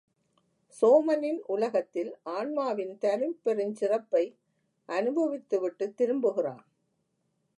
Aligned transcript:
சோமனின் 0.81 1.39
உலகத்தில் 1.45 2.17
ஆன்மாவின் 2.23 2.97
தனிப்பெருஞ் 3.01 3.73
சிறப்பை 3.73 4.23
அனுபவித்துவிட்டுத் 4.89 5.95
திரும்புகிறான். 5.95 6.63